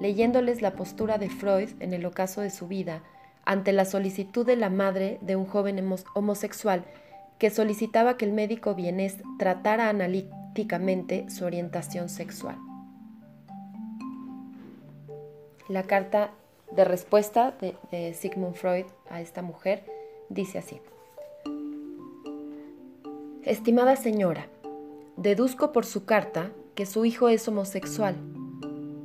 leyéndoles 0.00 0.60
la 0.60 0.72
postura 0.72 1.18
de 1.18 1.30
Freud 1.30 1.70
en 1.78 1.92
el 1.92 2.04
ocaso 2.04 2.40
de 2.40 2.50
su 2.50 2.66
vida 2.66 3.04
ante 3.48 3.72
la 3.72 3.86
solicitud 3.86 4.44
de 4.44 4.56
la 4.56 4.68
madre 4.68 5.18
de 5.22 5.34
un 5.34 5.46
joven 5.46 5.82
homosexual 6.14 6.84
que 7.38 7.48
solicitaba 7.48 8.18
que 8.18 8.26
el 8.26 8.32
médico 8.32 8.74
vienés 8.74 9.16
tratara 9.38 9.88
analíticamente 9.88 11.30
su 11.30 11.46
orientación 11.46 12.10
sexual. 12.10 12.58
La 15.66 15.84
carta 15.84 16.32
de 16.72 16.84
respuesta 16.84 17.54
de, 17.90 18.12
Sigmund 18.12 18.54
Freud 18.54 18.84
a 19.08 19.22
esta 19.22 19.40
mujer 19.40 19.82
dice 20.28 20.58
así. 20.58 20.82
Estimada 23.44 23.96
señora, 23.96 24.46
deduzco 25.16 25.72
por 25.72 25.86
su 25.86 26.04
carta 26.04 26.50
que 26.74 26.84
su 26.84 27.06
hijo 27.06 27.30
es 27.30 27.48
homosexual. 27.48 28.14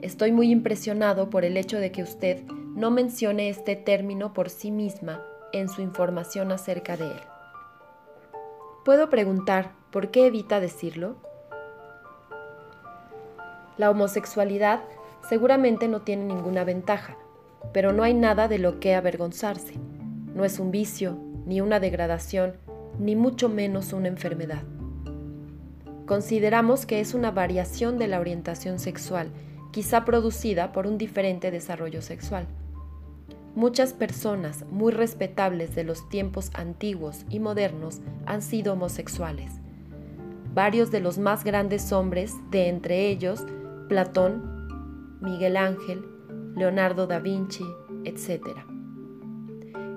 Estoy 0.01 0.33
muy 0.33 0.51
impresionado 0.51 1.29
por 1.29 1.45
el 1.45 1.55
hecho 1.55 1.79
de 1.79 1.93
que 1.93 2.03
usted 2.03 2.43
no 2.75 2.89
mencione 2.89 3.49
este 3.49 3.75
término 3.75 4.33
por 4.33 4.49
sí 4.49 4.71
misma 4.71 5.23
en 5.51 5.69
su 5.69 5.81
información 5.81 6.51
acerca 6.51 6.97
de 6.97 7.05
él. 7.05 7.19
¿Puedo 8.83 9.09
preguntar 9.09 9.71
por 9.91 10.09
qué 10.09 10.25
evita 10.25 10.59
decirlo? 10.59 11.15
La 13.77 13.89
homosexualidad 13.89 14.81
seguramente 15.29 15.87
no 15.87 16.01
tiene 16.01 16.25
ninguna 16.25 16.63
ventaja, 16.63 17.17
pero 17.71 17.93
no 17.93 18.03
hay 18.03 18.13
nada 18.13 18.47
de 18.47 18.57
lo 18.57 18.79
que 18.79 18.95
avergonzarse. 18.95 19.75
No 20.33 20.43
es 20.43 20.59
un 20.59 20.71
vicio, 20.71 21.17
ni 21.45 21.61
una 21.61 21.79
degradación, 21.79 22.57
ni 22.99 23.15
mucho 23.15 23.49
menos 23.49 23.93
una 23.93 24.07
enfermedad. 24.07 24.63
Consideramos 26.05 26.85
que 26.85 26.99
es 26.99 27.13
una 27.13 27.31
variación 27.31 27.97
de 27.97 28.07
la 28.07 28.19
orientación 28.19 28.79
sexual, 28.79 29.31
quizá 29.71 30.05
producida 30.05 30.71
por 30.71 30.87
un 30.87 30.97
diferente 30.97 31.49
desarrollo 31.49 32.01
sexual. 32.01 32.47
Muchas 33.55 33.93
personas 33.93 34.65
muy 34.71 34.91
respetables 34.91 35.75
de 35.75 35.83
los 35.83 36.09
tiempos 36.09 36.49
antiguos 36.55 37.23
y 37.29 37.39
modernos 37.39 38.01
han 38.25 38.41
sido 38.41 38.73
homosexuales. 38.73 39.51
Varios 40.55 40.89
de 40.89 40.99
los 40.99 41.19
más 41.19 41.43
grandes 41.43 41.91
hombres, 41.91 42.33
de 42.49 42.67
entre 42.67 43.09
ellos 43.09 43.45
Platón, 43.89 45.19
Miguel 45.21 45.57
Ángel, 45.57 46.03
Leonardo 46.55 47.05
da 47.05 47.19
Vinci, 47.19 47.63
etc. 48.05 48.41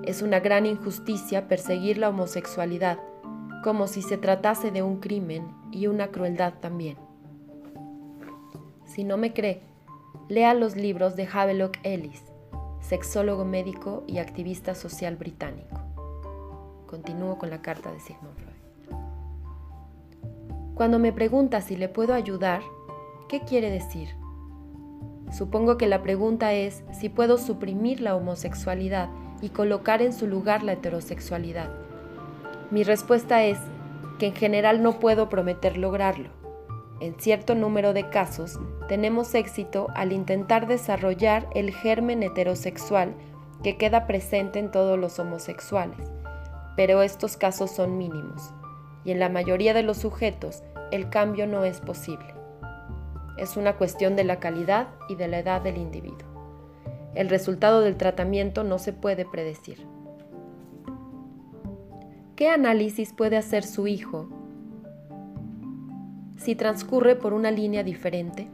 Es 0.03 0.21
una 0.21 0.39
gran 0.39 0.67
injusticia 0.67 1.47
perseguir 1.47 1.97
la 1.97 2.09
homosexualidad, 2.09 2.99
como 3.63 3.87
si 3.87 4.03
se 4.03 4.19
tratase 4.19 4.69
de 4.69 4.83
un 4.83 4.99
crimen 4.99 5.47
y 5.71 5.87
una 5.87 6.09
crueldad 6.09 6.53
también. 6.59 6.97
Si 8.85 9.03
no 9.03 9.17
me 9.17 9.33
cree, 9.33 9.63
lea 10.29 10.53
los 10.53 10.75
libros 10.75 11.15
de 11.15 11.27
Havelock 11.31 11.77
Ellis 11.81 12.23
sexólogo 12.87 13.43
médico 13.43 14.05
y 14.07 14.19
activista 14.19 14.73
social 14.73 15.17
británico. 15.17 15.81
Continúo 16.85 17.37
con 17.37 17.49
la 17.49 17.61
carta 17.61 17.91
de 17.91 17.99
Sigmund 17.99 18.37
Freud. 18.37 18.99
Cuando 20.73 20.97
me 20.97 21.11
pregunta 21.11 21.59
si 21.59 21.75
le 21.75 21.89
puedo 21.89 22.13
ayudar, 22.13 22.61
¿qué 23.27 23.41
quiere 23.41 23.69
decir? 23.69 24.15
Supongo 25.35 25.77
que 25.77 25.87
la 25.87 26.01
pregunta 26.01 26.53
es 26.53 26.85
si 26.93 27.09
puedo 27.09 27.37
suprimir 27.37 27.99
la 27.99 28.15
homosexualidad 28.15 29.09
y 29.41 29.49
colocar 29.49 30.01
en 30.01 30.13
su 30.13 30.25
lugar 30.25 30.63
la 30.63 30.73
heterosexualidad. 30.73 31.69
Mi 32.71 32.83
respuesta 32.83 33.43
es 33.43 33.59
que 34.17 34.27
en 34.27 34.33
general 34.33 34.81
no 34.81 34.99
puedo 34.99 35.27
prometer 35.27 35.77
lograrlo. 35.77 36.29
En 37.01 37.19
cierto 37.19 37.53
número 37.53 37.91
de 37.91 38.09
casos, 38.09 38.57
tenemos 38.87 39.35
éxito 39.35 39.87
al 39.95 40.13
intentar 40.13 40.67
desarrollar 40.67 41.47
el 41.53 41.73
germen 41.73 42.23
heterosexual 42.23 43.13
que 43.63 43.77
queda 43.77 44.07
presente 44.07 44.59
en 44.59 44.71
todos 44.71 44.97
los 44.97 45.19
homosexuales, 45.19 46.11
pero 46.75 47.01
estos 47.01 47.37
casos 47.37 47.71
son 47.71 47.97
mínimos, 47.97 48.53
y 49.03 49.11
en 49.11 49.19
la 49.19 49.29
mayoría 49.29 49.73
de 49.73 49.83
los 49.83 49.97
sujetos 49.97 50.63
el 50.91 51.09
cambio 51.09 51.47
no 51.47 51.63
es 51.63 51.81
posible. 51.81 52.33
Es 53.37 53.57
una 53.57 53.73
cuestión 53.73 54.15
de 54.15 54.23
la 54.23 54.39
calidad 54.39 54.87
y 55.09 55.15
de 55.15 55.27
la 55.27 55.39
edad 55.39 55.61
del 55.61 55.77
individuo. 55.77 56.27
El 57.13 57.29
resultado 57.29 57.81
del 57.81 57.97
tratamiento 57.97 58.63
no 58.63 58.79
se 58.79 58.93
puede 58.93 59.25
predecir. 59.25 59.85
¿Qué 62.35 62.49
análisis 62.49 63.13
puede 63.13 63.37
hacer 63.37 63.63
su 63.63 63.87
hijo 63.87 64.29
si 66.37 66.55
transcurre 66.55 67.15
por 67.15 67.33
una 67.33 67.49
línea 67.49 67.83
diferente? 67.83 68.47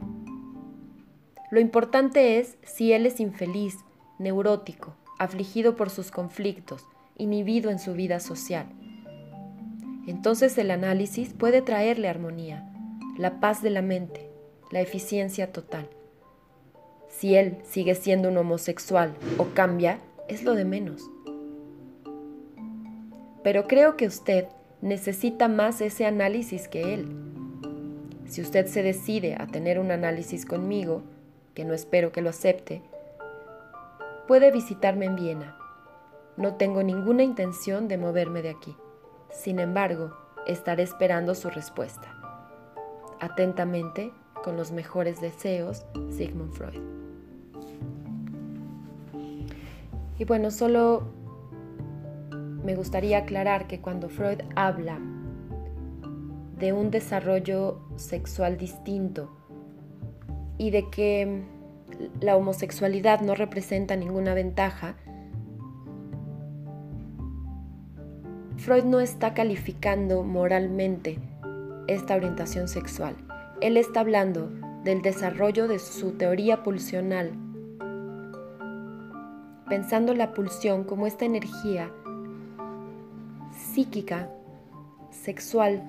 Lo 1.50 1.60
importante 1.60 2.38
es 2.38 2.56
si 2.62 2.92
él 2.92 3.06
es 3.06 3.20
infeliz, 3.20 3.78
neurótico, 4.18 4.94
afligido 5.18 5.76
por 5.76 5.90
sus 5.90 6.10
conflictos, 6.10 6.86
inhibido 7.16 7.70
en 7.70 7.78
su 7.78 7.94
vida 7.94 8.20
social. 8.20 8.66
Entonces 10.06 10.56
el 10.58 10.70
análisis 10.70 11.32
puede 11.32 11.62
traerle 11.62 12.08
armonía, 12.08 12.68
la 13.16 13.40
paz 13.40 13.62
de 13.62 13.70
la 13.70 13.82
mente, 13.82 14.28
la 14.70 14.80
eficiencia 14.80 15.52
total. 15.52 15.88
Si 17.08 17.36
él 17.36 17.58
sigue 17.64 17.94
siendo 17.94 18.28
un 18.28 18.36
homosexual 18.36 19.14
o 19.38 19.46
cambia, 19.54 19.98
es 20.28 20.42
lo 20.42 20.54
de 20.54 20.64
menos. 20.64 21.10
Pero 23.42 23.68
creo 23.68 23.96
que 23.96 24.06
usted 24.06 24.46
necesita 24.80 25.48
más 25.48 25.80
ese 25.80 26.06
análisis 26.06 26.66
que 26.68 26.94
él. 26.94 27.06
Si 28.26 28.40
usted 28.40 28.66
se 28.66 28.82
decide 28.82 29.36
a 29.38 29.46
tener 29.46 29.78
un 29.78 29.90
análisis 29.90 30.44
conmigo, 30.44 31.02
que 31.54 31.64
no 31.64 31.72
espero 31.74 32.12
que 32.12 32.22
lo 32.22 32.30
acepte, 32.30 32.82
puede 34.26 34.50
visitarme 34.50 35.06
en 35.06 35.16
Viena. 35.16 35.56
No 36.36 36.54
tengo 36.54 36.82
ninguna 36.82 37.22
intención 37.22 37.88
de 37.88 37.98
moverme 37.98 38.42
de 38.42 38.50
aquí. 38.50 38.76
Sin 39.30 39.58
embargo, 39.60 40.12
estaré 40.46 40.82
esperando 40.82 41.34
su 41.34 41.50
respuesta. 41.50 42.14
Atentamente, 43.20 44.12
con 44.42 44.56
los 44.56 44.72
mejores 44.72 45.20
deseos, 45.20 45.84
Sigmund 46.10 46.52
Freud. 46.52 46.80
Y 50.18 50.24
bueno, 50.24 50.50
solo 50.50 51.04
me 52.64 52.74
gustaría 52.74 53.18
aclarar 53.18 53.66
que 53.66 53.80
cuando 53.80 54.08
Freud 54.08 54.40
habla 54.56 54.98
de 56.58 56.72
un 56.72 56.90
desarrollo 56.90 57.80
sexual 57.96 58.56
distinto 58.56 59.43
y 60.58 60.70
de 60.70 60.88
que 60.90 61.42
la 62.20 62.36
homosexualidad 62.36 63.20
no 63.20 63.34
representa 63.34 63.96
ninguna 63.96 64.34
ventaja, 64.34 64.96
Freud 68.56 68.84
no 68.84 69.00
está 69.00 69.34
calificando 69.34 70.22
moralmente 70.22 71.18
esta 71.86 72.14
orientación 72.14 72.68
sexual. 72.68 73.16
Él 73.60 73.76
está 73.76 74.00
hablando 74.00 74.50
del 74.84 75.02
desarrollo 75.02 75.68
de 75.68 75.78
su 75.78 76.12
teoría 76.12 76.62
pulsional, 76.62 77.32
pensando 79.68 80.14
la 80.14 80.32
pulsión 80.32 80.84
como 80.84 81.06
esta 81.06 81.24
energía 81.24 81.90
psíquica, 83.50 84.30
sexual, 85.10 85.82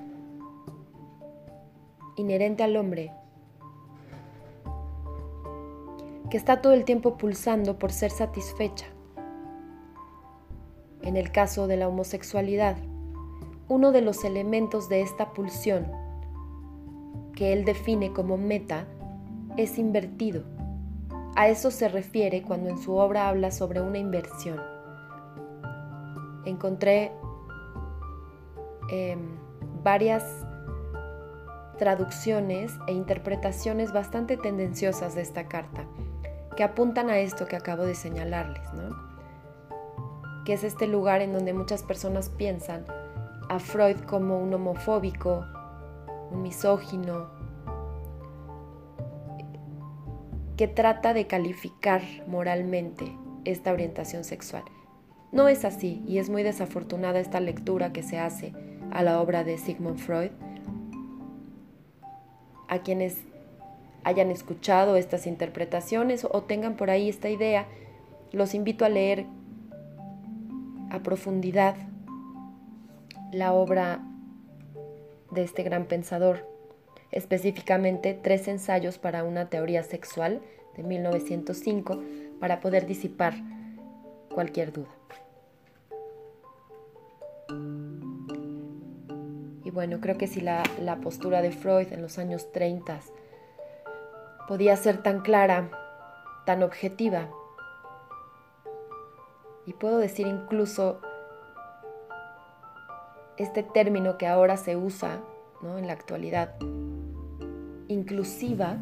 inherente 2.16 2.64
al 2.64 2.78
hombre, 2.78 3.12
que 6.30 6.38
está 6.38 6.62
todo 6.62 6.74
el 6.74 6.86
tiempo 6.86 7.18
pulsando 7.18 7.78
por 7.78 7.92
ser 7.92 8.12
satisfecha. 8.12 8.86
En 11.02 11.18
el 11.18 11.32
caso 11.32 11.68
de 11.68 11.78
la 11.78 11.88
homosexualidad, 11.88 12.78
uno 13.68 13.92
de 13.92 14.02
los 14.02 14.24
elementos 14.24 14.90
de 14.90 15.02
esta 15.02 15.34
pulsión, 15.34 15.92
que 17.34 17.54
él 17.54 17.66
define 17.66 18.12
como 18.12 18.38
meta, 18.38 18.88
es 19.58 19.78
invertido. 19.78 20.44
A 21.36 21.48
eso 21.48 21.70
se 21.70 21.90
refiere 21.90 22.42
cuando 22.42 22.70
en 22.70 22.78
su 22.78 22.96
obra 22.96 23.28
habla 23.28 23.52
sobre 23.52 23.82
una 23.82 23.98
inversión. 23.98 24.60
Encontré 26.46 27.12
em, 28.90 29.20
varias 29.84 30.24
traducciones 31.78 32.72
e 32.88 32.94
interpretaciones 32.94 33.92
bastante 33.92 34.38
tendenciosas 34.38 35.14
de 35.14 35.22
esta 35.22 35.48
carta 35.48 35.86
que 36.56 36.64
apuntan 36.64 37.10
a 37.10 37.20
esto 37.20 37.46
que 37.46 37.56
acabo 37.56 37.84
de 37.84 37.96
señalarles, 37.96 38.74
¿no? 38.74 38.96
Que 40.46 40.54
es 40.54 40.64
este 40.64 40.88
lugar 40.88 41.22
en 41.22 41.34
donde 41.34 41.54
muchas 41.54 41.84
personas 41.84 42.30
piensan 42.30 42.86
a 43.50 43.60
Freud 43.60 43.98
como 44.08 44.40
un 44.40 44.54
homofóbico, 44.54 45.46
un 46.32 46.42
misógino, 46.42 47.30
que 50.58 50.68
trata 50.68 51.14
de 51.14 51.28
calificar 51.28 52.02
moralmente 52.28 53.12
esta 53.44 53.74
orientación 53.74 54.24
sexual. 54.24 54.64
No 55.32 55.50
es 55.50 55.66
así 55.66 56.02
y 56.08 56.20
es 56.20 56.30
muy 56.30 56.44
desafortunada 56.44 57.20
esta 57.20 57.40
lectura 57.40 57.92
que 57.92 58.04
se 58.04 58.20
hace 58.20 58.54
a 58.92 59.04
la 59.04 59.20
obra 59.20 59.44
de 59.44 59.58
Sigmund 59.58 59.98
Freud. 59.98 60.32
A 62.70 62.80
quienes 62.80 63.18
hayan 64.06 64.30
escuchado 64.30 64.96
estas 64.98 65.26
interpretaciones 65.26 66.28
o 66.30 66.44
tengan 66.44 66.78
por 66.78 66.92
ahí 66.92 67.10
esta 67.10 67.28
idea, 67.28 67.66
los 68.32 68.54
invito 68.54 68.86
a 68.86 68.90
leer 68.90 69.26
a 70.92 71.00
profundidad 71.00 71.76
la 73.32 73.52
obra 73.52 74.04
de 75.32 75.42
este 75.42 75.64
gran 75.64 75.86
pensador, 75.86 76.48
específicamente 77.12 78.14
tres 78.14 78.48
ensayos 78.48 79.00
para 79.00 79.24
una 79.24 79.50
teoría 79.50 79.82
sexual 79.82 80.40
de 80.78 80.84
1905 80.84 82.00
para 82.40 82.60
poder 82.60 82.86
disipar 82.86 83.34
cualquier 84.32 84.72
duda. 84.72 84.90
Y 89.64 89.72
bueno, 89.72 90.00
creo 90.00 90.16
que 90.16 90.28
si 90.28 90.42
la, 90.42 90.62
la 90.80 90.98
postura 90.98 91.42
de 91.42 91.52
Freud 91.52 91.92
en 91.92 92.04
los 92.04 92.20
años 92.20 92.52
30 92.52 93.02
podía 94.48 94.76
ser 94.76 95.02
tan 95.02 95.22
clara, 95.22 95.70
tan 96.46 96.64
objetiva. 96.64 97.30
Y 99.66 99.74
puedo 99.74 99.98
decir 99.98 100.28
incluso 100.28 101.00
este 103.38 103.64
término 103.64 104.18
que 104.18 104.28
ahora 104.28 104.58
se 104.58 104.78
usa 104.78 105.20
en 105.78 105.88
la 105.88 105.94
actualidad, 105.94 106.56
inclusiva, 107.88 108.78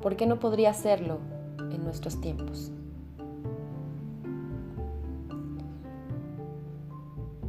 ¿por 0.00 0.16
qué 0.16 0.26
no 0.26 0.40
podría 0.40 0.74
serlo 0.74 1.20
en 1.58 1.84
nuestros 1.84 2.20
tiempos? 2.20 2.72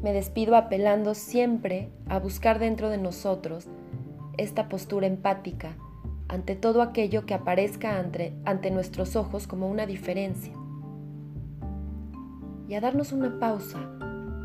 Me 0.03 0.13
despido 0.13 0.55
apelando 0.55 1.15
siempre 1.15 1.89
a 2.07 2.19
buscar 2.19 2.59
dentro 2.59 2.89
de 2.89 2.99
nosotros 2.99 3.67
esta 4.37 4.69
postura 4.69 5.07
empática 5.07 5.75
ante 6.29 6.55
todo 6.55 6.81
aquello 6.81 7.25
que 7.25 7.33
aparezca 7.33 7.97
ante, 7.99 8.71
nuestros 8.71 9.15
ojos 9.15 9.47
como 9.47 9.69
una 9.69 9.85
diferencia 9.85 10.53
y 12.67 12.73
a 12.73 12.81
darnos 12.81 13.13
una 13.13 13.39
pausa 13.39 13.89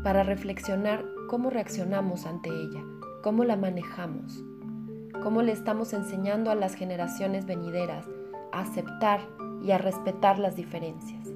para 0.03 0.23
reflexionar 0.23 1.03
cómo 1.29 1.49
reaccionamos 1.49 2.25
ante 2.25 2.49
ella, 2.49 2.83
cómo 3.21 3.43
la 3.43 3.57
manejamos, 3.57 4.43
cómo 5.21 5.41
le 5.41 5.51
estamos 5.51 5.93
enseñando 5.93 6.51
a 6.51 6.55
las 6.55 6.75
generaciones 6.75 7.45
venideras 7.45 8.05
a 8.51 8.61
aceptar 8.61 9.19
y 9.61 9.71
a 9.71 9.77
respetar 9.77 10.39
las 10.39 10.55
diferencias. 10.55 11.27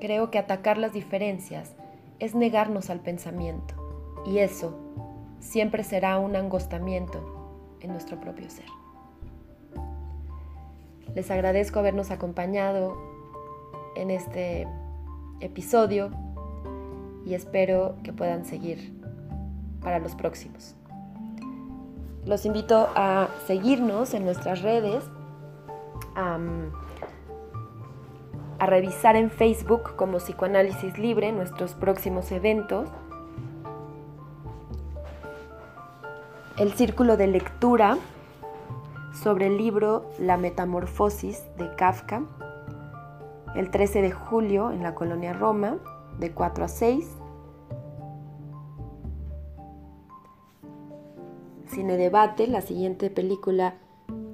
Creo 0.00 0.30
que 0.30 0.38
atacar 0.38 0.78
las 0.78 0.92
diferencias 0.92 1.76
es 2.18 2.34
negarnos 2.34 2.90
al 2.90 3.00
pensamiento 3.00 3.74
y 4.26 4.38
eso 4.38 4.81
siempre 5.42 5.84
será 5.84 6.18
un 6.18 6.36
angostamiento 6.36 7.76
en 7.80 7.90
nuestro 7.90 8.18
propio 8.18 8.48
ser. 8.48 8.64
Les 11.14 11.30
agradezco 11.30 11.78
habernos 11.78 12.10
acompañado 12.10 12.96
en 13.96 14.10
este 14.10 14.66
episodio 15.40 16.10
y 17.26 17.34
espero 17.34 17.96
que 18.02 18.12
puedan 18.12 18.46
seguir 18.46 18.98
para 19.82 19.98
los 19.98 20.14
próximos. 20.14 20.74
Los 22.24 22.46
invito 22.46 22.88
a 22.94 23.28
seguirnos 23.46 24.14
en 24.14 24.24
nuestras 24.24 24.62
redes, 24.62 25.04
a, 26.14 26.38
revisar 28.64 29.16
en 29.16 29.28
Facebook 29.28 29.96
como 29.96 30.18
Psicoanálisis 30.18 30.96
Libre 30.96 31.32
nuestros 31.32 31.74
próximos 31.74 32.30
eventos. 32.30 32.88
El 36.58 36.74
círculo 36.74 37.16
de 37.16 37.28
lectura 37.28 37.96
sobre 39.14 39.46
el 39.46 39.56
libro 39.56 40.10
La 40.18 40.36
Metamorfosis 40.36 41.42
de 41.56 41.74
Kafka, 41.76 42.24
el 43.56 43.70
13 43.70 44.02
de 44.02 44.12
julio 44.12 44.70
en 44.70 44.82
la 44.82 44.94
colonia 44.94 45.32
Roma, 45.32 45.78
de 46.18 46.32
4 46.32 46.64
a 46.66 46.68
6. 46.68 47.08
Cine 51.68 51.96
Debate, 51.96 52.46
la 52.46 52.60
siguiente 52.60 53.08
película 53.08 53.76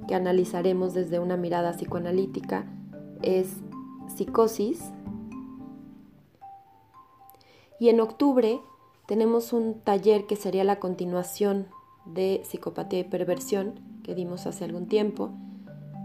que 0.09 0.13
analizaremos 0.13 0.93
desde 0.93 1.19
una 1.19 1.37
mirada 1.37 1.71
psicoanalítica 1.71 2.65
es 3.21 3.61
Psicosis. 4.13 4.91
Y 7.79 7.87
en 7.87 8.01
octubre 8.01 8.59
tenemos 9.07 9.53
un 9.53 9.79
taller 9.79 10.27
que 10.27 10.35
sería 10.35 10.65
la 10.65 10.79
continuación 10.79 11.67
de 12.13 12.41
Psicopatía 12.43 12.99
y 12.99 13.03
Perversión 13.03 13.79
que 14.03 14.15
dimos 14.15 14.47
hace 14.47 14.65
algún 14.65 14.87
tiempo. 14.87 15.31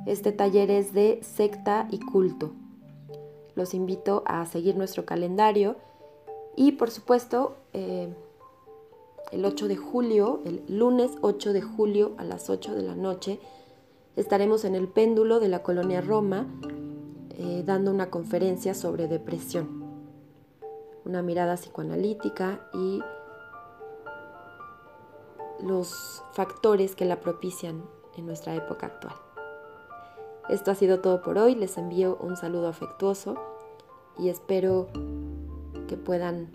Este 0.06 0.32
taller 0.32 0.70
es 0.70 0.92
de 0.92 1.20
secta 1.22 1.88
y 1.90 2.00
culto 2.00 2.52
los 3.54 3.74
invito 3.74 4.22
a 4.26 4.44
seguir 4.46 4.76
nuestro 4.76 5.04
calendario 5.04 5.76
y 6.56 6.72
por 6.72 6.90
supuesto 6.90 7.56
eh, 7.72 8.12
el 9.32 9.44
8 9.44 9.68
de 9.68 9.76
julio, 9.76 10.40
el 10.44 10.62
lunes 10.68 11.12
8 11.22 11.52
de 11.52 11.62
julio 11.62 12.12
a 12.18 12.24
las 12.24 12.50
8 12.50 12.74
de 12.74 12.82
la 12.82 12.94
noche, 12.94 13.40
estaremos 14.16 14.64
en 14.64 14.74
el 14.74 14.88
péndulo 14.88 15.40
de 15.40 15.48
la 15.48 15.62
colonia 15.62 16.00
Roma 16.00 16.46
eh, 17.30 17.62
dando 17.64 17.90
una 17.90 18.10
conferencia 18.10 18.74
sobre 18.74 19.08
depresión, 19.08 19.84
una 21.04 21.22
mirada 21.22 21.56
psicoanalítica 21.56 22.68
y 22.72 23.02
los 25.62 26.22
factores 26.32 26.94
que 26.94 27.04
la 27.04 27.20
propician 27.20 27.82
en 28.16 28.26
nuestra 28.26 28.54
época 28.54 28.86
actual. 28.86 29.14
Esto 30.48 30.70
ha 30.70 30.74
sido 30.74 31.00
todo 31.00 31.22
por 31.22 31.38
hoy, 31.38 31.54
les 31.54 31.78
envío 31.78 32.18
un 32.20 32.36
saludo 32.36 32.68
afectuoso 32.68 33.36
y 34.18 34.28
espero 34.28 34.88
que 35.88 35.96
puedan 35.96 36.50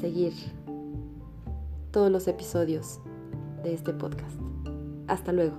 seguir 0.00 0.32
todos 1.90 2.10
los 2.10 2.26
episodios 2.28 3.00
de 3.62 3.74
este 3.74 3.92
podcast. 3.92 4.36
Hasta 5.06 5.32
luego. 5.32 5.56